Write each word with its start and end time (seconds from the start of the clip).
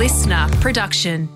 listener 0.00 0.48
production. 0.62 1.26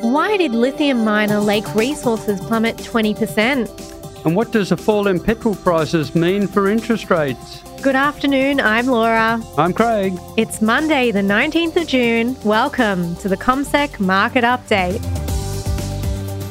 Why 0.00 0.38
did 0.38 0.52
lithium 0.52 1.04
miner 1.04 1.40
Lake 1.40 1.74
Resources 1.74 2.40
plummet 2.40 2.78
20%? 2.78 4.24
And 4.24 4.34
what 4.34 4.50
does 4.50 4.72
a 4.72 4.78
fall 4.78 5.08
in 5.08 5.20
petrol 5.20 5.54
prices 5.56 6.14
mean 6.14 6.46
for 6.46 6.70
interest 6.70 7.10
rates? 7.10 7.62
Good 7.82 7.94
afternoon, 7.94 8.60
I'm 8.60 8.86
Laura. 8.86 9.42
I'm 9.58 9.74
Craig. 9.74 10.14
It's 10.38 10.62
Monday, 10.62 11.10
the 11.10 11.20
19th 11.20 11.76
of 11.76 11.86
June. 11.86 12.34
Welcome 12.44 13.14
to 13.16 13.28
the 13.28 13.36
CommSec 13.36 14.00
Market 14.00 14.42
Update. 14.42 15.02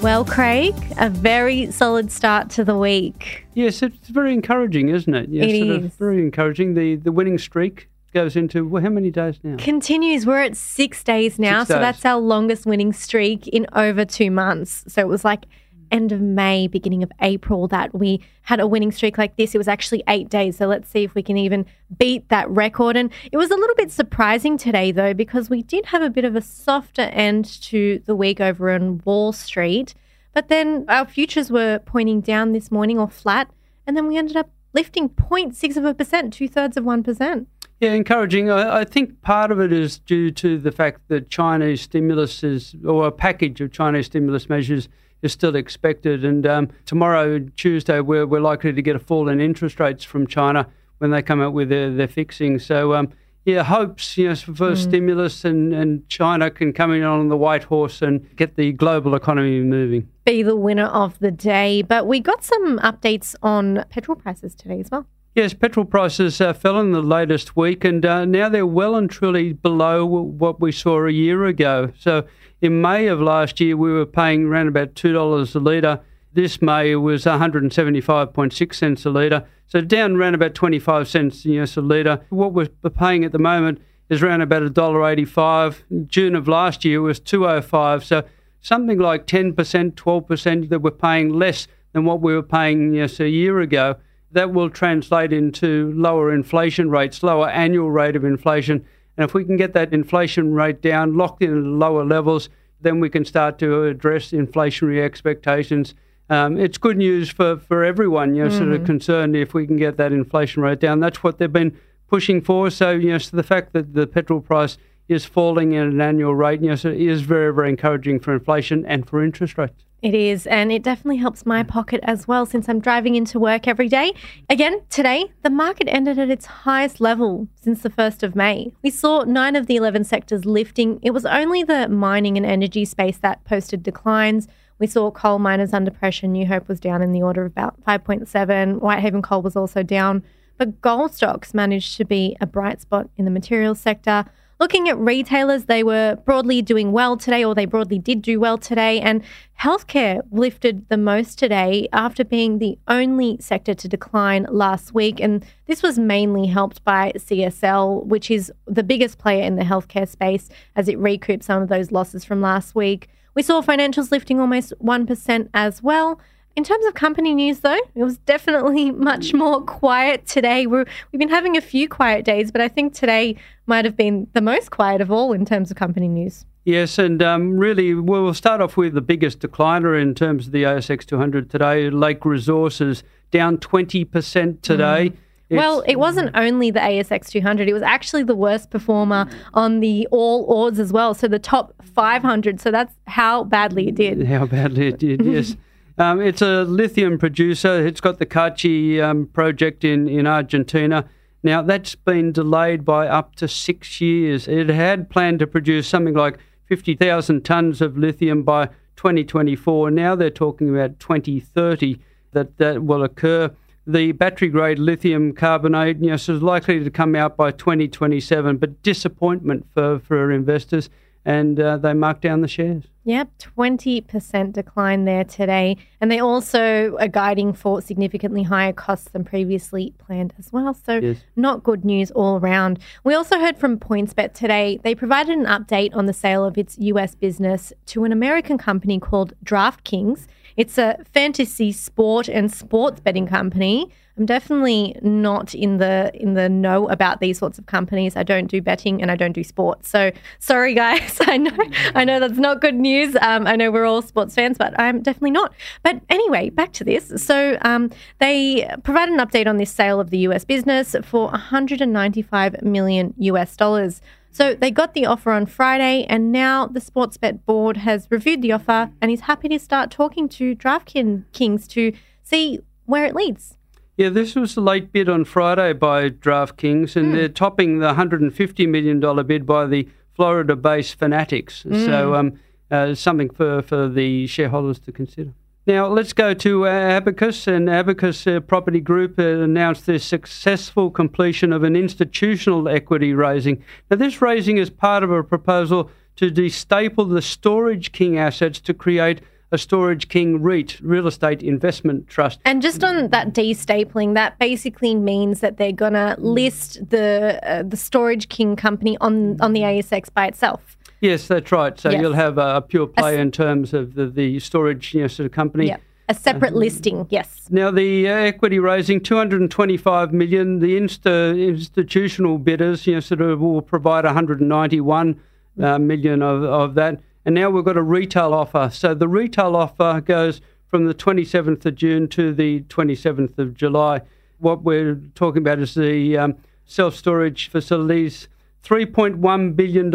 Well, 0.04 0.26
Craig, 0.26 0.76
a 1.00 1.10
very 1.10 1.72
solid 1.72 2.12
start 2.12 2.52
to 2.52 2.64
the 2.64 2.78
week. 2.78 3.48
Yes, 3.56 3.82
it's 3.82 4.10
very 4.10 4.32
encouraging, 4.32 4.90
isn't 4.90 5.16
it? 5.16 5.30
Yes, 5.30 5.52
It 5.52 5.66
sort 5.66 5.86
of 5.86 5.94
very 5.96 6.22
encouraging. 6.22 6.76
The 6.76 6.98
the 6.98 7.12
winning 7.12 7.40
streak 7.40 7.90
goes 8.16 8.36
into 8.38 8.66
well, 8.66 8.82
how 8.82 8.90
many 8.90 9.12
days 9.12 9.40
now? 9.44 9.58
Continues. 9.58 10.26
We're 10.26 10.42
at 10.42 10.56
six 10.56 11.04
days 11.04 11.38
now, 11.38 11.60
Six 11.60 11.68
so 11.68 11.76
days. 11.76 11.82
that's 11.82 12.06
our 12.06 12.20
longest 12.20 12.66
winning 12.66 12.94
streak 12.94 13.48
in 13.50 13.68
over 13.74 14.06
two 14.06 14.32
months. 14.32 14.86
So 14.88 15.02
it 15.02 15.08
was 15.10 15.26
like 15.26 15.46
end 15.92 16.14
of 16.14 16.22
May, 16.22 16.68
beginning 16.68 17.04
of 17.04 17.12
April 17.22 17.68
that 17.68 17.94
we 17.94 18.22
had 18.44 18.62
a 18.62 18.68
winning 18.68 18.92
streak 18.94 19.18
like 19.18 19.36
this. 19.36 19.54
It 19.54 19.58
was 19.58 19.68
actually 19.68 20.02
eight 20.08 20.30
days. 20.30 20.58
So 20.58 20.66
let's 20.66 20.90
see 20.90 21.04
if 21.04 21.14
we 21.14 21.22
can 21.22 21.36
even 21.38 21.66
beat 21.98 22.28
that 22.30 22.50
record. 22.50 22.96
And 22.96 23.12
it 23.32 23.38
was 23.38 23.52
a 23.52 23.56
little 23.56 23.76
bit 23.76 23.92
surprising 23.92 24.58
today, 24.58 24.92
though, 24.94 25.14
because 25.14 25.50
we 25.50 25.62
did 25.62 25.88
have 25.88 26.02
a 26.02 26.10
bit 26.10 26.24
of 26.24 26.38
a 26.38 26.42
softer 26.42 27.04
end 27.04 27.46
to 27.64 28.02
the 28.06 28.16
week 28.16 28.40
over 28.40 28.72
on 28.72 29.02
Wall 29.04 29.34
Street. 29.34 29.94
But 30.34 30.48
then 30.48 30.86
our 30.88 31.06
futures 31.06 31.52
were 31.52 31.80
pointing 31.80 32.22
down 32.22 32.54
this 32.54 32.72
morning 32.72 32.98
or 32.98 33.10
flat. 33.10 33.50
And 33.86 33.96
then 33.96 34.08
we 34.08 34.18
ended 34.18 34.38
up 34.38 34.50
lifting 34.74 35.10
0.6 35.10 35.78
of 35.78 35.86
a 35.86 35.94
percent, 35.94 36.34
two 36.34 36.48
thirds 36.48 36.78
of 36.78 36.84
1%. 36.84 37.46
Yeah, 37.82 37.92
encouraging. 37.92 38.50
I, 38.50 38.80
I 38.80 38.84
think 38.86 39.22
part 39.22 39.52
of 39.52 39.60
it 39.60 39.74
is 39.74 40.00
due 40.00 40.32
to 40.32 40.58
the 40.58 40.72
fact 40.72 41.02
that 41.10 41.30
Chinese 41.30 41.82
stimulus 41.82 42.44
is, 42.44 42.76
or 42.86 43.08
a 43.08 43.12
package 43.12 43.60
of 43.60 43.72
Chinese 43.72 44.06
stimulus 44.06 44.48
measures 44.48 44.88
is 45.22 45.34
still 45.34 45.56
expected. 45.56 46.24
And 46.24 46.46
um, 46.48 46.70
tomorrow, 46.86 47.40
Tuesday, 47.58 48.00
we're, 48.00 48.26
we're 48.26 48.40
likely 48.40 48.72
to 48.72 48.82
get 48.82 48.96
a 48.96 49.00
fall 49.00 49.28
in 49.28 49.42
interest 49.42 49.80
rates 49.80 50.04
from 50.04 50.26
China 50.26 50.68
when 51.00 51.12
they 51.12 51.22
come 51.22 51.42
out 51.42 51.52
with 51.52 51.70
their, 51.70 51.92
their 51.92 52.08
fixing. 52.08 52.60
So, 52.60 52.94
um, 52.94 53.10
yeah, 53.44 53.64
hopes 53.64 54.18
you 54.18 54.30
know, 54.30 54.36
for 54.36 54.76
stimulus 54.76 55.46
and, 55.46 55.74
and 55.74 56.08
China 56.10 56.50
can 56.50 56.74
come 56.74 56.92
in 56.94 57.04
on 57.04 57.28
the 57.28 57.38
white 57.38 57.64
horse 57.64 58.02
and 58.02 58.36
get 58.38 58.56
the 58.56 58.72
global 58.72 59.14
economy 59.14 59.60
moving. 59.60 60.08
be 60.26 60.42
the 60.42 60.56
winner 60.56 60.86
of 60.86 61.20
the 61.20 61.32
day. 61.32 61.82
But 61.82 62.08
we 62.08 62.22
got 62.22 62.44
some 62.44 62.80
updates 62.80 63.36
on 63.44 63.86
petrol 63.90 64.16
prices 64.16 64.56
today 64.56 64.80
as 64.80 64.90
well. 64.90 65.06
Yes, 65.36 65.54
petrol 65.54 65.86
prices 65.86 66.40
uh, 66.40 66.54
fell 66.54 66.80
in 66.80 66.94
the 66.94 67.02
latest 67.02 67.58
week, 67.58 67.84
and 67.84 68.06
uh, 68.06 68.24
now 68.24 68.48
they're 68.48 68.66
well 68.66 68.96
and 68.96 69.10
truly 69.10 69.52
below 69.52 70.06
what 70.06 70.62
we 70.62 70.72
saw 70.72 71.06
a 71.06 71.12
year 71.12 71.44
ago. 71.44 71.92
So, 72.00 72.26
in 72.62 72.80
May 72.80 73.08
of 73.08 73.20
last 73.20 73.60
year, 73.60 73.76
we 73.76 73.92
were 73.92 74.06
paying 74.06 74.46
around 74.46 74.70
about 74.70 74.96
two 74.96 75.12
dollars 75.12 75.54
a 75.54 75.60
litre. 75.60 76.00
This 76.32 76.62
May 76.62 76.92
it 76.92 76.96
was 76.96 77.26
175.6 77.26 78.74
cents 78.74 79.06
a 79.06 79.10
litre, 79.10 79.46
so 79.68 79.82
down 79.82 80.16
around 80.16 80.36
about 80.36 80.54
25 80.54 81.06
cents 81.10 81.44
US 81.44 81.76
a 81.76 81.82
litre. 81.82 82.22
What 82.30 82.54
we're 82.54 82.70
paying 82.90 83.26
at 83.26 83.34
the 83.34 83.38
moment 83.38 83.82
is 84.08 84.24
around 84.24 84.40
about 84.40 84.64
a 84.64 84.70
dollar 84.70 85.06
85. 85.06 85.84
June 86.08 86.36
of 86.36 86.48
last 86.48 86.86
year 86.86 87.02
was 87.02 87.20
205. 87.20 88.06
So 88.06 88.24
something 88.62 89.00
like 89.00 89.28
10%, 89.28 89.54
12% 89.54 90.70
that 90.70 90.82
we're 90.82 90.92
paying 90.92 91.34
less 91.34 91.68
than 91.92 92.06
what 92.06 92.22
we 92.22 92.34
were 92.34 92.42
paying 92.42 92.94
yes, 92.94 93.20
a 93.20 93.28
year 93.28 93.60
ago. 93.60 93.98
That 94.32 94.54
will 94.54 94.70
translate 94.70 95.32
into 95.32 95.94
lower 95.96 96.34
inflation 96.34 96.90
rates, 96.90 97.24
lower 97.24 97.50
annual 97.50 97.92
rate 97.92 98.16
of 98.16 98.26
inflation. 98.26 98.86
And 99.18 99.24
if 99.24 99.34
we 99.34 99.46
can 99.46 99.56
get 99.56 99.74
that 99.74 99.94
inflation 99.94 100.54
rate 100.54 100.82
down, 100.82 101.16
locked 101.16 101.42
in 101.42 101.58
at 101.58 101.64
lower 101.64 102.04
levels, 102.04 102.50
then 102.82 103.00
we 103.00 103.10
can 103.10 103.24
start 103.24 103.58
to 103.60 103.84
address 103.86 104.32
inflationary 104.32 105.04
expectations. 105.04 105.96
Um, 106.30 106.58
it's 106.58 106.78
good 106.78 106.98
news 106.98 107.30
for, 107.30 107.58
for 107.58 107.84
everyone, 107.84 108.36
you 108.36 108.44
know, 108.44 108.50
sort 108.50 108.72
of 108.72 108.84
concerned 108.84 109.36
if 109.36 109.54
we 109.54 109.68
can 109.68 109.78
get 109.78 109.98
that 109.98 110.12
inflation 110.12 110.64
rate 110.64 110.80
down. 110.80 111.00
That's 111.00 111.24
what 111.24 111.38
they've 111.38 111.52
been 111.52 111.78
pushing 112.10 112.42
for. 112.42 112.70
So, 112.70 112.92
you 112.92 113.12
know, 113.12 113.18
so 113.20 113.38
the 113.38 113.44
fact 113.44 113.74
that 113.74 113.94
the 113.94 114.08
petrol 114.08 114.42
price 114.42 114.78
is 115.08 115.26
falling 115.26 115.76
at 115.76 115.88
an 115.88 116.02
annual 116.02 116.36
rate, 116.36 116.62
know, 116.62 116.76
so 116.76 116.90
it 116.90 117.02
is 117.02 117.22
very, 117.22 117.54
very 117.54 117.70
encouraging 117.70 118.20
for 118.20 118.34
inflation 118.34 118.86
and 118.86 119.08
for 119.08 119.24
interest 119.24 119.58
rates. 119.58 119.86
It 120.02 120.14
is, 120.14 120.46
and 120.46 120.72
it 120.72 120.84
definitely 120.84 121.18
helps 121.18 121.46
my 121.46 121.64
pocket 121.64 122.00
as 122.04 122.28
well 122.28 122.46
since 122.46 122.70
I'm 122.70 122.80
driving 122.80 123.16
into 123.16 123.40
work 123.40 123.68
every 123.68 123.88
day. 123.88 124.14
Again, 124.50 124.82
today, 124.90 125.32
the 125.42 125.50
market 125.50 125.88
ended 125.88 126.20
at 126.20 126.30
its 126.30 126.46
highest 126.46 127.02
level 127.02 127.48
since 127.56 127.82
the 127.82 127.90
1st 127.90 128.22
of 128.22 128.36
May. 128.36 128.72
We 128.84 128.92
saw 128.92 129.24
nine 129.24 129.56
of 129.56 129.66
the 129.66 129.78
11 129.78 130.04
sectors 130.04 130.46
lifting. 130.46 131.00
It 131.02 131.12
was 131.12 131.26
only 131.26 131.64
the 131.64 131.90
mining 131.90 132.38
and 132.38 132.46
energy 132.46 132.86
space 132.86 133.18
that 133.20 133.44
posted 133.46 133.82
declines. 133.82 134.48
We 134.78 134.88
saw 134.88 135.10
coal 135.10 135.40
miners 135.40 135.74
under 135.74 135.90
pressure. 135.90 136.28
New 136.28 136.46
Hope 136.46 136.68
was 136.68 136.80
down 136.80 137.02
in 137.02 137.12
the 137.12 137.24
order 137.24 137.46
of 137.46 137.52
about 137.52 137.82
5.7. 137.84 138.80
Whitehaven 138.80 139.22
Coal 139.22 139.42
was 139.42 139.56
also 139.56 139.82
down. 139.82 140.24
But 140.58 140.82
gold 140.82 141.14
stocks 141.14 141.54
managed 141.54 141.98
to 141.98 142.06
be 142.06 142.38
a 142.40 142.46
bright 142.46 142.82
spot 142.82 143.10
in 143.18 143.26
the 143.26 143.32
materials 143.32 143.80
sector. 143.80 144.26
Looking 144.58 144.88
at 144.88 144.98
retailers, 144.98 145.66
they 145.66 145.84
were 145.84 146.16
broadly 146.24 146.62
doing 146.62 146.94
well 146.94 147.18
today, 147.18 147.44
or 147.44 147.54
they 147.54 147.66
broadly 147.66 148.00
did 148.00 148.22
do 148.22 148.40
well 148.40 148.58
today. 148.58 149.02
And 149.02 149.22
healthcare 149.60 150.22
lifted 150.32 150.88
the 150.88 150.98
most 150.98 151.38
today 151.38 151.90
after 151.92 152.24
being 152.24 152.60
the 152.60 152.78
only 152.88 153.38
sector 153.42 153.74
to 153.74 153.88
decline 153.90 154.48
last 154.50 154.94
week. 154.94 155.20
And 155.20 155.46
this 155.66 155.84
was 155.84 156.00
mainly 156.00 156.48
helped 156.48 156.86
by 156.86 157.12
CSL, 157.18 158.06
which 158.06 158.32
is 158.32 158.50
the 158.66 158.84
biggest 158.84 159.18
player 159.18 159.44
in 159.44 159.58
the 159.58 159.64
healthcare 159.64 160.08
space 160.08 160.48
as 160.78 160.88
it 160.88 160.98
recouped 161.00 161.44
some 161.44 161.62
of 161.62 161.68
those 161.68 161.92
losses 161.92 162.24
from 162.24 162.40
last 162.40 162.76
week. 162.76 163.10
We 163.34 163.44
saw 163.44 163.62
financials 163.62 164.10
lifting 164.10 164.40
almost 164.40 164.72
1% 164.82 165.50
as 165.54 165.84
well. 165.84 166.22
In 166.56 166.64
terms 166.64 166.86
of 166.86 166.94
company 166.94 167.34
news, 167.34 167.60
though, 167.60 167.80
it 167.96 168.04
was 168.04 168.18
definitely 168.20 168.90
much 168.92 169.34
mm. 169.34 169.40
more 169.40 169.62
quiet 169.62 170.26
today. 170.26 170.66
We're, 170.66 170.86
we've 171.12 171.20
been 171.20 171.28
having 171.28 171.58
a 171.58 171.62
few 171.62 171.90
quiet 171.90 172.24
days, 172.24 172.50
but 172.50 172.62
I 172.62 172.70
think 172.70 172.94
today 172.94 173.36
might 173.66 173.84
have 173.84 173.98
been 173.98 174.28
the 174.32 174.42
most 174.42 174.72
quiet 174.72 175.02
of 175.02 175.12
all 175.12 175.34
in 175.34 175.46
terms 175.46 175.70
of 175.70 175.76
company 175.76 176.08
news. 176.08 176.46
Yes, 176.64 176.98
and 176.98 177.22
um, 177.22 177.58
really, 177.58 177.94
well, 177.94 178.24
we'll 178.24 178.34
start 178.34 178.62
off 178.62 178.78
with 178.78 178.94
the 178.94 179.02
biggest 179.02 179.40
decliner 179.40 180.02
in 180.02 180.16
terms 180.16 180.48
of 180.48 180.54
the 180.54 180.64
ASX 180.64 181.06
200 181.06 181.50
today, 181.50 181.90
Lake 181.90 182.24
Resources, 182.26 183.04
down 183.32 183.58
20% 183.58 184.62
today. 184.62 185.12
Mm. 185.52 185.58
well, 185.58 185.80
It's- 185.80 185.92
it 185.92 186.00
wasn't 186.00 186.34
mm. 186.34 186.40
only 186.40 186.72
the 186.72 186.80
ASX 186.80 187.30
200, 187.30 187.68
it 187.68 187.74
was 187.74 187.84
actually 187.84 188.24
the 188.24 188.34
worst 188.34 188.72
performer 188.72 189.28
on 189.54 189.82
the 189.82 190.08
All 190.10 190.46
Ords 190.46 190.80
as 190.80 190.94
well. 190.94 191.14
So 191.14 191.28
the 191.28 191.38
top 191.38 191.76
500. 191.84 192.62
So 192.62 192.72
that's 192.72 192.96
how 193.08 193.44
badly 193.44 193.90
it 193.90 193.96
did. 193.96 194.26
How 194.26 194.46
badly 194.46 194.88
it 194.88 194.98
did, 195.00 195.24
yes. 195.24 195.58
Um, 195.98 196.22
it's 196.22 196.42
a 196.42 196.64
lithium 196.64 197.18
producer. 197.18 197.86
It's 197.86 198.02
got 198.02 198.20
the 198.20 198.26
Kachi 198.26 199.02
um, 199.02 199.28
project 199.28 199.84
in, 199.84 200.08
in 200.08 200.28
Argentina. 200.28 201.08
Now, 201.42 201.62
that's 201.62 201.96
been 201.96 202.32
delayed 202.32 202.84
by 202.84 203.08
up 203.08 203.36
to 203.36 203.48
six 203.48 204.02
years. 204.02 204.48
It 204.48 204.68
had 204.70 205.10
planned 205.10 205.40
to 205.40 205.48
produce 205.48 205.88
something 205.88 206.16
like 206.16 206.40
50,000 206.66 207.44
tonnes 207.44 207.82
of 207.82 207.98
lithium 207.98 208.44
by 208.44 208.68
2024. 208.96 209.92
Now 209.92 210.16
they're 210.16 210.30
talking 210.30 210.70
about 210.70 211.00
2030 211.00 212.00
that 212.32 212.58
that 212.58 212.84
will 212.84 213.04
occur. 213.04 213.52
The 213.88 214.14
battery 214.14 214.50
grade 214.50 214.80
lithium 214.80 215.34
carbonate 215.34 216.00
you 216.00 216.08
know, 216.08 216.14
is 216.16 216.28
likely 216.28 216.84
to 216.84 216.90
come 216.90 217.16
out 217.16 217.38
by 217.38 217.52
2027, 217.52 218.58
but 218.58 218.82
disappointment 218.82 219.68
for, 219.74 220.00
for 220.00 220.32
investors, 220.32 220.90
and 221.24 221.60
uh, 221.60 221.78
they 221.78 221.94
mark 221.94 222.22
down 222.22 222.42
the 222.42 222.48
shares. 222.48 222.86
Yep, 223.08 223.30
20% 223.56 224.52
decline 224.52 225.06
there 225.06 225.24
today. 225.24 225.78
And 226.02 226.12
they 226.12 226.20
also 226.20 226.98
are 227.00 227.08
guiding 227.08 227.54
for 227.54 227.80
significantly 227.80 228.42
higher 228.42 228.74
costs 228.74 229.10
than 229.10 229.24
previously 229.24 229.94
planned 230.00 230.34
as 230.40 230.52
well. 230.52 230.74
So, 230.74 230.98
Yes. 230.98 231.18
not 231.36 231.64
good 231.64 231.86
news 231.86 232.10
all 232.12 232.38
around. 232.40 232.80
We 233.04 233.14
also 233.14 233.40
heard 233.40 233.58
from 233.58 233.78
PointsBet 233.78 234.34
today. 234.34 234.80
They 234.84 234.96
provided 234.96 235.38
an 235.38 235.46
update 235.46 235.96
on 235.96 236.08
the 236.08 236.14
sale 236.14 236.44
of 236.44 236.58
its 236.58 236.78
US 236.80 237.14
business 237.14 237.72
to 237.88 238.06
an 238.06 238.12
American 238.12 238.58
company 238.58 239.00
called 239.00 239.34
DraftKings. 239.46 240.26
It's 240.58 240.78
a 240.78 240.98
fantasy 241.14 241.72
sport 241.72 242.28
and 242.28 242.52
sports 242.52 243.02
betting 243.02 243.28
company. 243.28 243.92
I'm 244.18 244.26
definitely 244.26 244.96
not 245.02 245.54
in 245.54 245.76
the 245.76 246.10
in 246.14 246.36
the 246.36 246.48
know 246.48 246.88
about 246.88 247.20
these 247.20 247.38
sorts 247.38 247.60
of 247.60 247.66
companies. 247.66 248.16
I 248.16 248.24
don't 248.24 248.48
do 248.48 248.62
betting 248.62 249.02
and 249.02 249.12
I 249.12 249.18
don't 249.18 249.34
do 249.34 249.44
sports. 249.44 249.90
So 249.90 250.12
sorry, 250.40 250.74
guys. 250.74 251.18
I 251.28 251.36
know 251.36 251.52
I 251.94 252.06
know 252.06 252.22
that's 252.22 252.38
not 252.38 252.62
good 252.62 252.76
news. 252.76 252.95
Um, 253.22 253.48
I 253.48 253.56
know 253.56 253.72
we're 253.72 253.86
all 253.86 254.02
sports 254.02 254.36
fans, 254.36 254.58
but 254.58 254.78
I'm 254.80 255.02
definitely 255.02 255.32
not. 255.32 255.54
But 255.84 256.02
anyway, 256.10 256.50
back 256.50 256.74
to 256.74 256.84
this. 256.84 257.12
So 257.18 257.58
um, 257.62 257.92
they 258.20 258.70
provide 258.84 259.10
an 259.10 259.18
update 259.18 259.48
on 259.48 259.58
this 259.58 259.72
sale 259.72 260.00
of 260.00 260.10
the 260.10 260.20
US 260.20 260.46
business 260.46 260.96
for 261.04 261.28
195 261.30 262.62
million 262.64 263.14
US 263.18 263.56
dollars. 263.56 264.02
So 264.32 264.54
they 264.54 264.70
got 264.70 264.94
the 264.94 265.06
offer 265.06 265.32
on 265.32 265.46
Friday, 265.46 266.06
and 266.10 266.30
now 266.30 266.68
the 266.68 266.82
Sportsbet 266.82 267.46
board 267.46 267.78
has 267.78 268.08
reviewed 268.10 268.42
the 268.42 268.52
offer 268.52 268.92
and 269.02 269.10
is 269.10 269.22
happy 269.22 269.48
to 269.48 269.58
start 269.58 269.92
talking 269.92 270.28
to 270.28 270.54
DraftKings 270.56 271.70
to 271.70 271.94
see 272.22 272.60
where 272.86 273.06
it 273.06 273.16
leads. 273.16 273.56
Yeah, 273.96 274.10
this 274.10 274.36
was 274.36 274.58
a 274.58 274.62
late 274.62 274.92
bid 274.92 275.08
on 275.08 275.24
Friday 275.24 275.72
by 275.72 276.10
DraftKings, 276.10 276.98
and 276.98 277.14
they're 277.14 277.30
topping 277.30 277.80
the 277.80 277.94
$150 277.94 278.68
million 278.68 279.00
bid 279.26 279.46
by 279.46 279.66
the 279.68 279.88
Florida-based 280.16 280.96
fanatics. 280.96 281.64
Mm. 281.64 281.86
So 281.86 282.16
um, 282.16 282.40
uh, 282.72 282.96
something 282.96 283.30
for, 283.30 283.62
for 283.62 283.88
the 283.88 284.28
shareholders 284.28 284.80
to 284.80 284.92
consider. 284.92 285.34
Now, 285.68 285.88
let's 285.88 286.14
go 286.14 286.36
to 286.36 286.68
uh, 286.68 286.70
Abacus. 286.70 287.48
And 287.48 287.70
Abacus 287.70 288.28
uh, 288.28 288.40
Property 288.40 288.80
Group 288.80 289.18
uh, 289.18 289.24
announced 289.24 289.88
the 289.88 289.98
successful 289.98 290.92
completion 290.92 291.52
of 291.52 291.64
an 291.64 291.76
institutional 291.76 292.68
equity 292.70 293.14
raising. 293.14 293.64
Now, 293.90 293.98
this 293.98 294.22
raising 294.22 294.58
is 294.58 294.70
part 294.70 295.04
of 295.04 295.12
a 295.12 295.24
proposal 295.24 295.90
to 296.18 296.30
destaple 296.30 297.12
the 297.12 297.22
Storage 297.22 297.92
King 297.92 298.18
assets 298.18 298.60
to 298.62 298.74
create 298.76 299.22
a 299.52 299.58
Storage 299.58 300.08
King 300.08 300.42
REIT, 300.42 300.80
Real 300.82 301.08
Estate 301.08 301.42
Investment 301.42 302.08
Trust. 302.08 302.40
And 302.46 302.62
just 302.62 302.84
on 302.84 303.10
that 303.10 303.34
destapling, 303.34 304.14
that 304.14 304.38
basically 304.38 304.94
means 304.96 305.40
that 305.40 305.58
they're 305.58 305.72
going 305.72 305.94
to 305.94 306.16
list 306.20 306.90
the 306.90 307.40
uh, 307.44 307.64
the 307.64 307.78
Storage 307.78 308.30
King 308.30 308.56
company 308.56 308.98
on 309.02 309.40
on 309.42 309.54
the 309.54 309.62
ASX 309.62 310.14
by 310.14 310.28
itself. 310.28 310.78
Yes, 311.02 311.28
that's 311.28 311.52
right. 311.52 311.80
So 311.80 311.90
yes. 311.90 312.02
you'll 312.02 312.14
have 312.14 312.38
a, 312.38 312.62
pure 312.62 312.88
play 312.88 313.18
a, 313.18 313.20
in 313.20 313.32
terms 313.32 313.74
of 313.74 313.96
the, 313.96 314.08
the 314.08 314.40
storage 314.40 314.94
you 314.94 315.02
know, 315.02 315.08
sort 315.08 315.26
of 315.26 315.32
company. 315.32 315.68
Yeah. 315.68 315.78
A 316.08 316.14
separate 316.14 316.54
uh, 316.54 316.58
listing, 316.58 317.08
yes. 317.10 317.48
Now 317.50 317.72
the 317.72 318.08
uh, 318.08 318.14
equity 318.14 318.60
raising, 318.60 319.02
225 319.02 320.14
million. 320.14 320.60
The 320.60 320.80
insta, 320.80 321.48
institutional 321.48 322.38
bidders, 322.38 322.86
you 322.86 322.94
know, 322.94 323.00
sort 323.00 323.22
of 323.22 323.40
will 323.40 323.62
provide 323.64 324.06
191 324.06 325.20
uh, 325.62 325.80
million 325.80 326.22
of, 326.22 326.44
of 326.44 326.76
that. 326.76 327.00
And 327.26 327.34
now 327.34 327.50
we've 327.50 327.66
got 327.66 327.76
a 327.76 327.82
retail 327.82 328.36
offer. 328.36 328.70
So 328.72 328.94
the 328.94 329.08
retail 329.08 329.56
offer 329.56 330.00
goes 330.00 330.42
from 330.68 330.86
the 330.86 330.94
27th 330.94 331.66
of 331.66 331.76
June 331.76 332.08
to 332.10 332.34
the 332.34 332.62
27th 332.62 333.40
of 333.40 333.56
July. 333.56 334.02
What 334.40 334.62
we're 334.62 335.02
talking 335.16 335.42
about 335.42 335.58
is 335.60 335.74
the 335.74 336.18
um, 336.18 336.36
self 336.66 336.96
storage 336.96 337.50
facilities 337.50 338.28
$3.1 338.66 339.56
billion 339.56 339.92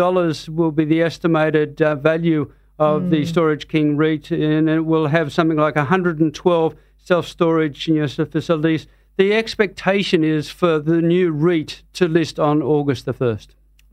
will 0.57 0.71
be 0.71 0.85
the 0.85 1.03
estimated 1.03 1.83
uh, 1.83 1.97
value 1.97 2.53
of 2.79 3.03
mm. 3.03 3.11
the 3.11 3.19
hmm. 3.19 3.27
Storage 3.27 3.69
King 3.69 3.97
REIT, 3.97 4.31
and 4.31 4.71
it 4.71 4.87
will 4.87 5.09
have 5.09 5.33
something 5.33 5.59
like 5.59 5.77
112 5.77 6.75
self 6.97 7.27
storage 7.27 7.89
you 7.89 7.95
know, 7.95 8.07
facilities. 8.07 8.87
The 9.17 9.35
expectation 9.35 10.25
is 10.25 10.49
for 10.49 10.79
the 10.79 11.03
new 11.03 11.33
REIT 11.33 11.83
to 11.95 12.09
list 12.09 12.39
on 12.39 12.63
August 12.63 13.05
the 13.05 13.13
1st. 13.13 13.49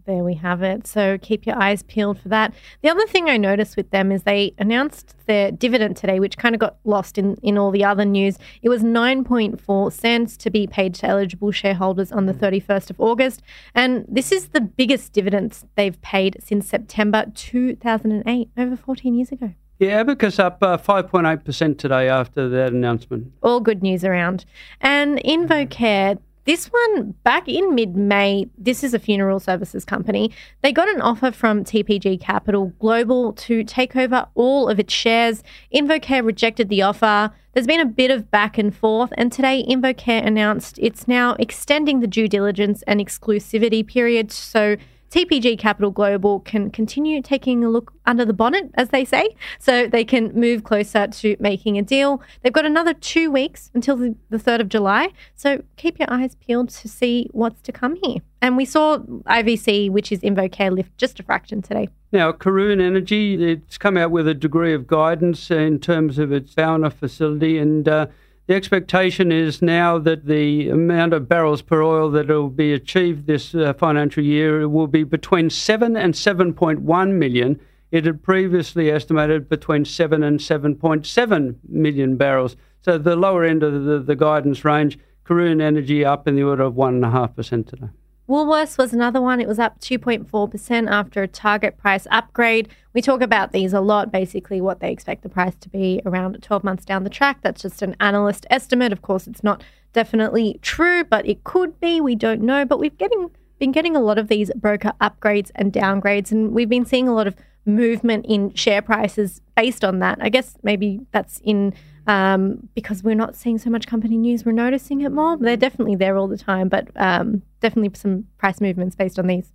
There 0.07 0.24
we 0.24 0.36
have 0.36 0.63
it. 0.63 0.88
So 0.88 1.18
keep 1.21 1.45
your 1.45 1.62
eyes 1.62 1.83
peeled 1.83 2.18
for 2.18 2.30
that. 2.30 2.54
The 2.81 2.89
other 2.89 3.06
thing 3.07 3.30
I 3.30 3.36
noticed 3.36 3.75
with 3.75 3.92
them 3.92 4.09
is 4.13 4.24
they 4.24 4.54
announced 4.57 5.13
their 5.25 5.51
dividend 5.51 5.98
today, 5.98 6.21
which 6.21 6.38
kind 6.38 6.56
of 6.56 6.59
got 6.59 6.77
lost 6.86 7.18
in, 7.18 7.36
in 7.44 7.57
all 7.57 7.71
the 7.71 7.83
other 7.83 8.06
news. 8.06 8.38
It 8.62 8.69
was 8.69 8.83
9.4 8.83 9.92
cents 9.92 10.38
to 10.38 10.50
be 10.50 10.65
paid 10.65 10.94
to 10.95 11.07
eligible 11.07 11.51
shareholders 11.51 12.13
on 12.13 12.25
the 12.25 12.33
31st 12.33 12.89
of 12.89 13.01
August. 13.01 13.42
And 13.75 14.06
this 14.07 14.31
is 14.31 14.50
the 14.50 14.62
biggest 14.62 15.12
dividends 15.12 15.65
they've 15.75 16.01
paid 16.01 16.38
since 16.42 16.69
September 16.69 17.25
2008, 17.36 18.50
over 18.57 18.77
14 18.77 19.13
years 19.13 19.33
ago. 19.33 19.56
Yeah, 19.80 20.00
Abacus 20.00 20.39
up 20.39 20.63
uh, 20.63 20.77
5.8% 20.77 21.77
today 21.77 22.09
after 22.09 22.48
that 22.50 22.71
announcement. 22.71 23.33
All 23.44 23.59
good 23.59 23.83
news 23.83 24.04
around. 24.04 24.45
And 24.81 25.19
InvoCare, 25.19 26.18
this 26.47 26.67
one, 26.67 27.11
back 27.23 27.49
in 27.49 27.75
mid 27.75 27.97
May, 27.97 28.47
this 28.57 28.81
is 28.81 28.94
a 28.94 28.99
funeral 28.99 29.41
services 29.41 29.83
company. 29.83 30.31
They 30.61 30.71
got 30.71 30.88
an 30.88 31.01
offer 31.01 31.31
from 31.31 31.65
TPG 31.65 32.21
Capital 32.21 32.67
Global 32.79 33.33
to 33.33 33.65
take 33.65 33.97
over 33.97 34.25
all 34.33 34.69
of 34.69 34.79
its 34.79 34.94
shares. 34.94 35.44
InvoCare 35.75 36.25
rejected 36.25 36.69
the 36.69 36.81
offer. 36.83 37.33
There's 37.51 37.67
been 37.67 37.81
a 37.81 37.85
bit 37.85 38.11
of 38.11 38.31
back 38.31 38.57
and 38.57 38.73
forth, 38.73 39.11
and 39.17 39.29
today 39.29 39.65
InvoCare 39.67 40.25
announced 40.25 40.79
it's 40.81 41.05
now 41.05 41.35
extending 41.38 41.99
the 41.99 42.07
due 42.07 42.29
diligence 42.29 42.81
and 42.83 43.01
exclusivity 43.01 43.85
period. 43.85 44.31
So 44.31 44.77
TPG 45.12 45.57
Capital 45.57 45.92
Global 45.92 46.42
can 46.42 46.69
continue 46.69 47.21
taking 47.21 47.63
a 47.63 47.69
look 47.69 47.94
under 48.06 48.25
the 48.25 48.33
bonnet, 48.33 48.69
as 48.75 48.89
they 48.89 49.06
say, 49.06 49.36
so 49.59 49.88
they 49.88 50.04
can 50.04 50.33
move 50.33 50.63
closer 50.63 51.07
to 51.07 51.36
making 51.39 51.77
a 51.77 51.81
deal. 51.81 52.21
They've 52.42 52.54
got 52.54 52.65
another 52.65 52.94
two 52.94 53.31
weeks 53.31 53.71
until 53.74 53.95
the, 53.95 54.15
the 54.30 54.38
3rd 54.38 54.62
of 54.62 54.69
July, 54.69 55.09
so 55.36 55.63
keep 55.77 56.00
your 56.00 56.12
eyes 56.12 56.36
peeled 56.36 56.69
to 56.69 56.88
see 56.88 57.30
what's 57.31 57.62
to 57.62 57.71
come 57.71 57.98
here. 58.04 58.18
And 58.42 58.56
we 58.56 58.65
saw 58.65 59.00
IVC, 59.00 59.89
which 59.89 60.12
is 60.12 60.19
InvoCare, 60.21 60.71
lift 60.71 60.98
just 60.98 61.19
a 61.19 61.24
fraction 61.24 61.62
today. 61.62 61.89
Now, 62.12 62.31
Karoon 62.31 62.81
Energy, 62.81 63.51
it's 63.51 63.77
come 63.77 63.98
out 63.98 64.12
with 64.12 64.27
a 64.27 64.33
degree 64.33 64.74
of 64.74 64.88
guidance 64.88 65.50
in 65.51 65.80
terms 65.80 66.19
of 66.19 66.31
its 66.31 66.54
Baúna 66.54 66.94
facility 66.94 67.57
and 67.57 67.88
uh, 67.88 68.07
the 68.47 68.55
expectation 68.55 69.31
is 69.31 69.61
now 69.61 69.99
that 69.99 70.25
the 70.25 70.69
amount 70.69 71.13
of 71.13 71.27
barrels 71.27 71.61
per 71.61 71.83
oil 71.83 72.09
that 72.11 72.29
will 72.29 72.49
be 72.49 72.71
achieved 72.71 73.27
this 73.27 73.53
uh, 73.53 73.73
financial 73.73 74.23
year 74.23 74.69
will 74.69 74.88
be 74.88 75.03
between 75.03 75.49
7 75.49 75.97
and 75.97 76.13
7.1 76.13 77.11
million. 77.11 77.59
It 77.91 78.05
had 78.05 78.23
previously 78.23 78.89
estimated 78.89 79.49
between 79.49 79.83
7 79.83 80.23
and 80.23 80.39
7.7 80.39 81.55
million 81.67 82.15
barrels. 82.15 82.55
So 82.81 82.97
the 82.97 83.17
lower 83.17 83.44
end 83.44 83.63
of 83.63 83.83
the, 83.83 83.99
the 83.99 84.15
guidance 84.15 84.63
range, 84.63 84.97
Karoon 85.25 85.61
Energy 85.61 86.05
up 86.05 86.25
in 86.25 86.38
the 86.38 86.44
order 86.44 86.63
of 86.63 86.75
1.5% 86.75 87.67
today. 87.67 87.89
Woolworths 88.27 88.77
was 88.77 88.91
another 88.91 89.21
one. 89.21 89.39
It 89.39 89.47
was 89.47 89.57
up 89.57 89.79
2.4% 89.79 90.89
after 90.89 91.24
a 91.24 91.27
target 91.27 91.77
price 91.77 92.06
upgrade. 92.12 92.68
We 92.94 93.01
talk 93.01 93.21
about 93.21 93.53
these 93.53 93.71
a 93.71 93.79
lot, 93.79 94.12
basically, 94.12 94.59
what 94.59 94.81
they 94.81 94.91
expect 94.91 95.24
the 95.24 95.29
price 95.29 95.56
to 95.62 95.69
be 95.69 96.01
around 96.06 96.41
12 96.41 96.63
months 96.63 96.83
down 96.83 97.06
the 97.06 97.09
track. 97.09 97.39
That's 97.41 97.62
just 97.62 97.81
an 97.81 97.95
analyst 98.01 98.45
estimate. 98.50 98.91
Of 98.91 99.01
course, 99.01 99.27
it's 99.27 99.44
not 99.44 99.63
definitely 99.94 100.59
true, 100.62 101.06
but 101.06 101.25
it 101.25 101.45
could 101.45 101.79
be. 101.79 102.01
We 102.01 102.15
don't 102.15 102.41
know. 102.41 102.65
But 102.65 102.79
we've 102.79 102.97
getting 102.97 103.31
been 103.59 103.71
getting 103.71 103.95
a 103.95 104.01
lot 104.01 104.18
of 104.18 104.27
these 104.27 104.51
broker 104.56 104.94
upgrades 105.01 105.50
and 105.56 105.71
downgrades, 105.71 106.31
and 106.31 106.51
we've 106.51 106.69
been 106.69 106.85
seeing 106.85 107.07
a 107.07 107.13
lot 107.13 107.27
of 107.27 107.35
movement 107.65 108.25
in 108.27 108.53
share 108.53 108.81
prices 108.81 109.41
based 109.56 109.83
on 109.83 110.00
that. 110.00 110.18
I 110.21 110.30
guess 110.30 110.56
maybe 110.63 111.01
that's 111.12 111.39
in 111.44 111.73
um, 112.07 112.69
because 112.74 113.04
we're 113.04 113.15
not 113.15 113.36
seeing 113.36 113.57
so 113.57 113.69
much 113.69 113.86
company 113.86 114.18
news, 114.18 114.45
we're 114.45 114.54
noticing 114.54 115.01
it 115.01 115.12
more. 115.12 115.38
They're 115.38 115.57
definitely 115.57 115.95
there 115.95 116.18
all 116.18 116.27
the 116.27 116.38
time, 116.38 116.69
but 116.69 116.88
um, 116.95 117.44
definitely 117.59 117.92
some 118.00 118.25
price 118.38 118.62
movements 118.62 118.95
based 118.95 119.19
on 119.19 119.27
these. 119.27 119.51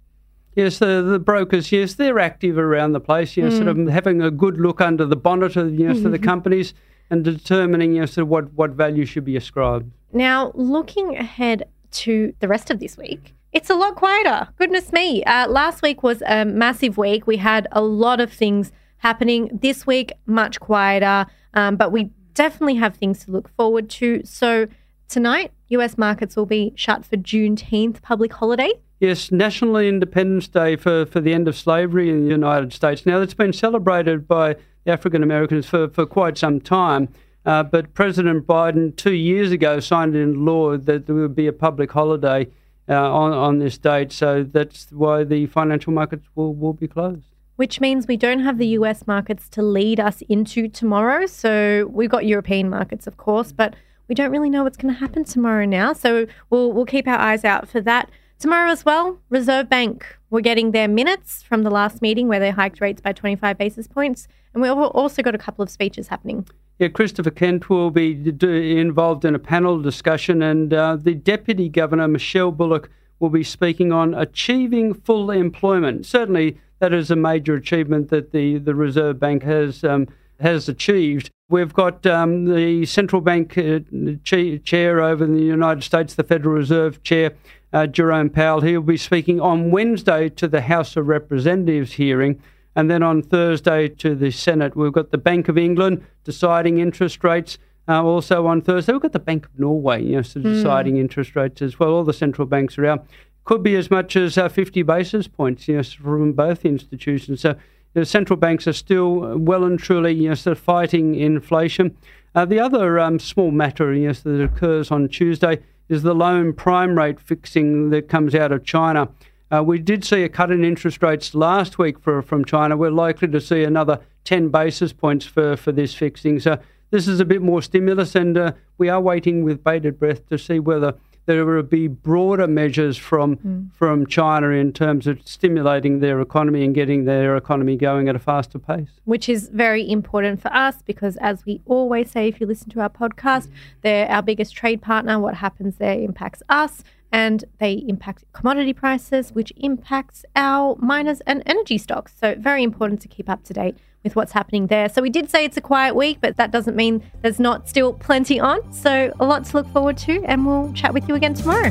Yes, 0.55 0.79
the, 0.79 1.03
the 1.03 1.19
brokers, 1.19 1.73
yes, 1.73 1.95
they're 1.95 2.19
active 2.19 2.59
around 2.59 2.93
the 2.93 3.01
place, 3.01 3.37
you 3.39 3.43
know, 3.43 3.49
mm. 3.49 3.57
sort 3.57 3.69
of 3.69 3.77
mm. 3.79 3.91
having 3.91 4.21
a 4.21 4.31
good 4.31 4.59
look 4.59 4.83
under 4.83 5.07
the 5.07 5.17
bonnet 5.17 5.57
of 5.57 5.73
you 5.73 5.89
know, 5.89 5.95
mm-hmm. 5.95 6.11
the 6.11 6.19
companies 6.19 6.75
and 7.09 7.25
determining 7.25 7.95
you 7.95 8.01
know, 8.01 8.07
sort 8.07 8.23
of 8.23 8.29
what, 8.29 8.53
what 8.53 8.73
value 8.73 9.07
should 9.07 9.25
be 9.25 9.35
ascribed. 9.35 9.91
Now, 10.13 10.53
looking 10.55 11.17
ahead 11.17 11.65
to 11.93 12.35
the 12.41 12.49
rest 12.49 12.71
of 12.71 12.81
this 12.81 12.99
week, 12.99 13.35
it's 13.53 13.71
a 13.71 13.75
lot 13.75 13.97
quieter. 13.97 14.49
Goodness 14.59 14.93
me. 14.93 15.25
Uh, 15.25 15.49
last 15.49 15.81
week 15.81 16.03
was 16.03 16.23
a 16.27 16.45
massive 16.45 16.99
week. 16.99 17.27
We 17.27 17.39
had 17.39 17.67
a 17.73 17.81
lot 17.81 18.21
of 18.21 18.31
things 18.31 18.73
happening. 18.99 19.59
This 19.63 19.87
week, 19.87 20.13
much 20.27 20.61
quieter, 20.61 21.27
um, 21.55 21.77
but 21.77 21.93
we 21.93 22.11
definitely 22.35 22.77
have 22.77 22.97
things 22.97 23.25
to 23.25 23.31
look 23.31 23.49
forward 23.49 23.89
to. 23.91 24.23
So 24.25 24.67
tonight, 25.09 25.53
US 25.69 25.99
markets 25.99 26.37
will 26.37 26.47
be 26.47 26.73
shut 26.77 27.05
for 27.05 27.17
Juneteenth 27.17 28.03
public 28.03 28.33
holiday. 28.33 28.73
Yes, 29.01 29.33
National 29.33 29.79
Independence 29.79 30.47
Day 30.49 30.77
for, 30.77 31.07
for 31.07 31.21
the 31.21 31.35
end 31.35 31.49
of 31.49 31.57
slavery 31.57 32.09
in 32.09 32.25
the 32.25 32.31
United 32.31 32.73
States. 32.73 33.05
Now, 33.05 33.19
that's 33.19 33.35
been 33.35 33.53
celebrated 33.53 34.29
by 34.29 34.57
African 34.87 35.23
Americans 35.23 35.67
for, 35.67 35.89
for 35.89 36.07
quite 36.07 36.39
some 36.39 36.61
time. 36.61 37.09
Uh, 37.45 37.65
but 37.65 37.95
President 37.95 38.47
Biden, 38.47 38.97
two 38.97 39.15
years 39.15 39.51
ago, 39.51 39.81
signed 39.81 40.15
into 40.15 40.39
law 40.39 40.77
that 40.77 41.07
there 41.07 41.17
would 41.17 41.35
be 41.35 41.49
a 41.49 41.53
public 41.53 41.91
holiday 41.91 42.47
uh, 42.89 43.13
on, 43.13 43.33
on 43.33 43.59
this 43.59 43.77
date. 43.77 44.13
So 44.13 44.45
that's 44.45 44.93
why 44.93 45.25
the 45.25 45.47
financial 45.47 45.93
markets 45.93 46.27
will, 46.37 46.55
will 46.55 46.73
be 46.73 46.87
closed 46.87 47.32
which 47.63 47.81
means 47.81 48.09
we 48.09 48.17
don't 48.17 48.41
have 48.41 48.59
the 48.59 48.67
US 48.79 49.07
markets 49.07 49.49
to 49.51 49.63
lead 49.63 50.01
us 50.01 50.21
into 50.23 50.67
tomorrow. 50.67 51.27
So 51.27 51.89
we've 51.93 52.11
got 52.11 52.27
European 52.27 52.69
markets, 52.69 53.07
of 53.07 53.19
course, 53.19 53.53
but 53.53 53.77
we 54.09 54.17
don't 54.17 54.33
really 54.33 54.51
know 54.51 54.65
what's 54.65 54.77
going 54.77 54.93
to 54.93 54.99
happen 54.99 55.23
tomorrow 55.23 55.65
now. 55.65 55.93
So 55.93 56.27
we'll, 56.51 56.73
we'll 56.73 56.87
keep 56.87 57.07
our 57.07 57.21
eyes 57.21 57.45
out 57.45 57.69
for 57.69 57.81
that. 57.83 58.11
Tomorrow 58.41 58.73
as 58.73 58.85
well, 58.85 59.21
Reserve 59.31 59.69
Bank, 59.69 60.05
we're 60.29 60.41
getting 60.41 60.73
their 60.73 60.89
minutes 60.89 61.45
from 61.45 61.63
the 61.63 61.71
last 61.71 62.03
meeting 62.03 62.27
where 62.27 62.41
they 62.41 62.51
hiked 62.51 62.81
rates 62.81 63.01
by 63.01 63.13
25 63.13 63.57
basis 63.57 63.87
points. 63.87 64.27
And 64.55 64.61
we've 64.61 64.73
also 64.73 65.23
got 65.23 65.37
a 65.37 65.39
couple 65.39 65.63
of 65.63 65.71
speeches 65.71 66.09
happening. 66.09 66.49
Yeah, 66.81 66.89
Christopher 66.89 67.31
Kent 67.31 67.71
will 67.71 67.93
be 67.93 68.11
involved 68.43 69.25
in 69.25 69.37
a 69.37 69.39
panel 69.39 69.81
discussion, 69.81 70.43
and 70.43 70.75
uh, 70.75 70.97
the 70.97 71.15
Deputy 71.15 71.69
Governor, 71.69 72.09
Michelle 72.09 72.51
Bullock, 72.51 72.91
will 73.21 73.31
be 73.31 73.45
speaking 73.45 73.93
on 73.93 74.15
achieving 74.15 74.95
full 74.95 75.31
employment. 75.31 76.07
Certainly, 76.07 76.59
that 76.83 76.93
is 76.93 77.13
a 77.13 77.17
major 77.17 77.55
achievement 77.55 78.11
that 78.11 78.33
the, 78.33 78.59
the 78.59 78.75
Reserve 78.75 79.21
Bank 79.21 79.45
has 79.45 79.85
um, 79.85 80.09
has 80.41 80.69
achieved. 80.69 81.31
We've 81.49 81.73
got 81.73 82.05
um, 82.07 82.47
the 82.47 82.85
central 82.87 83.23
bank 83.23 83.57
uh, 83.57 83.79
chair 84.25 85.01
over 85.01 85.25
in 85.25 85.33
the 85.33 85.45
United 85.45 85.85
States, 85.85 86.15
the 86.15 86.25
Federal 86.25 86.57
Reserve 86.57 87.01
chair, 87.05 87.35
uh, 87.73 87.87
Jerome 87.87 88.31
Powell. 88.31 88.63
He'll 88.63 88.83
be 88.83 88.97
speaking 88.97 89.41
on 89.41 89.71
Wednesday 89.71 90.29
to 90.31 90.49
the 90.49 90.63
House 90.63 90.97
of 90.97 91.07
Representatives 91.07 91.93
hearing. 91.93 92.43
And 92.75 92.91
then 92.91 93.05
on 93.05 93.23
Thursday 93.23 93.89
to 93.89 94.17
the 94.17 94.33
Senate, 94.33 94.75
we've 94.75 94.93
got 94.93 95.13
the 95.13 95.19
Bank 95.19 95.49
of 95.49 95.57
England 95.57 96.05
deciding 96.25 96.81
interest 96.81 97.23
rates. 97.23 97.59
Uh, 97.87 98.03
also 98.03 98.49
on 98.49 98.61
Thursday, 98.61 98.93
we've 98.93 99.03
got 99.03 99.13
the 99.13 99.21
Bank 99.21 99.47
of 99.47 99.57
Norway, 99.57 100.03
you 100.03 100.17
know, 100.17 100.23
so 100.23 100.41
hmm. 100.41 100.53
deciding 100.53 100.97
mm. 100.97 101.01
interest 101.01 101.37
rates 101.37 101.63
as 101.63 101.79
well. 101.79 101.91
All 101.91 102.05
the 102.05 102.13
central 102.13 102.47
banks 102.47 102.77
are 102.77 102.87
out. 102.87 103.07
Could 103.45 103.63
be 103.63 103.75
as 103.75 103.91
much 103.91 104.17
as 104.17 104.39
uh, 104.39 104.49
50 104.49 104.83
basis 104.83 105.29
points 105.29 105.67
you 105.69 105.77
know, 105.77 105.83
from 105.83 106.33
both 106.33 106.65
institutions. 106.65 107.41
So 107.41 107.57
the 107.95 108.05
central 108.05 108.37
banks 108.37 108.67
are 108.67 108.73
still 108.73 109.37
well 109.39 109.65
and 109.65 109.79
truly 109.79 110.13
you 110.13 110.29
know, 110.29 110.35
sort 110.35 110.57
of 110.57 110.63
fighting 110.63 111.15
inflation. 111.15 111.97
Uh, 112.35 112.45
the 112.45 112.61
other 112.61 112.99
um, 112.99 113.19
small 113.19 113.51
matter 113.51 113.93
you 113.93 114.09
know, 114.09 114.13
that 114.13 114.43
occurs 114.43 114.91
on 114.91 115.09
Tuesday 115.09 115.59
is 115.89 116.03
the 116.03 116.15
loan 116.15 116.53
prime 116.53 116.97
rate 116.97 117.21
fixing 117.21 117.91
that 117.91 118.09
comes 118.09 118.35
out 118.35 118.53
of 118.53 118.65
China. 118.65 119.09
Uh, 119.51 119.63
we 119.63 119.79
did 119.79 120.03
see 120.05 120.23
a 120.23 120.29
cut 120.29 120.51
in 120.51 120.65
interest 120.65 121.03
rates 121.03 121.35
last 121.35 121.79
week 121.79 121.99
for, 121.99 122.23
from 122.23 122.45
China. 122.45 122.77
We're 122.77 122.91
likely 122.91 123.29
to 123.29 123.41
see 123.41 123.65
another 123.65 124.01
10 124.25 124.49
basis 124.49 124.95
points 124.95 125.27
for, 125.27 125.57
for 125.57 125.73
this 125.73 125.95
fixing. 125.95 126.41
So 126.41 126.59
this 126.91 127.07
is 127.07 127.21
a 127.21 127.25
bit 127.25 127.43
more 127.43 127.61
stimulus, 127.61 128.15
and 128.15 128.39
uh, 128.39 128.53
we 128.79 128.89
are 128.89 129.01
waiting 129.01 129.45
with 129.45 129.63
bated 129.63 129.99
breath 129.99 130.27
to 130.31 130.39
see 130.39 130.59
whether 130.59 130.95
there 131.27 131.45
will 131.47 131.63
be 131.63 131.87
broader 131.87 132.47
measures 132.47 132.97
from 132.97 133.37
mm. 133.37 133.73
from 133.73 134.07
China 134.07 134.49
in 134.49 134.73
terms 134.73 135.07
of 135.07 135.21
stimulating 135.25 136.01
their 136.01 136.21
economy 136.21 136.65
and 136.65 136.75
getting 136.75 137.05
their 137.05 137.37
economy 137.37 137.77
going 137.77 138.09
at 138.09 138.17
a 138.17 138.19
faster 138.19 138.59
pace. 138.59 138.91
Which 139.05 139.29
is 139.29 139.49
very 139.49 139.89
important 139.89 140.41
for 140.41 140.53
us 140.53 140.83
because, 140.83 141.17
as 141.19 141.45
we 141.47 141.61
always 141.67 142.11
say, 142.11 142.29
if 142.29 142.41
you 142.41 142.47
listen 142.47 142.71
to 142.71 142.81
our 142.81 142.91
podcast, 142.91 143.49
they're 143.83 144.09
our 144.09 144.23
biggest 144.23 144.55
trade 144.55 144.83
partner. 144.83 145.19
What 145.19 145.35
happens 145.35 145.77
there 145.77 145.99
impacts 145.99 146.43
us. 146.49 146.83
And 147.13 147.45
they 147.59 147.85
impact 147.87 148.25
commodity 148.33 148.73
prices, 148.73 149.33
which 149.33 149.53
impacts 149.57 150.25
our 150.35 150.77
miners 150.77 151.21
and 151.27 151.43
energy 151.45 151.79
stocks. 151.79 152.15
So, 152.19 152.35
very 152.39 152.63
important 152.63 153.03
to 153.03 153.09
keep 153.09 153.29
up 153.29 153.45
to 153.45 153.53
date 153.53 153.77
with 154.03 154.17
what's 154.17 154.33
happening 154.33 154.67
there. 154.67 154.89
So 154.89 155.01
we 155.01 155.11
did 155.11 155.31
say 155.31 155.45
it's 155.45 155.57
a 155.57 155.61
quiet 155.61 155.95
week, 155.95 156.19
but 156.21 156.37
that 156.37 156.51
doesn't 156.51 156.77
mean 156.77 157.03
there's 157.23 157.39
not 157.39 157.69
still 157.69 157.93
plenty 157.93 158.41
on. 158.41 158.73
So 158.73 159.13
a 159.21 159.25
lot 159.25 159.45
to 159.45 159.57
look 159.57 159.69
forward 159.69 159.97
to, 159.99 160.25
and 160.25 160.47
we'll 160.47 160.73
chat 160.73 160.93
with 160.93 161.09
you 161.09 161.15
again 161.15 161.35
tomorrow. 161.35 161.71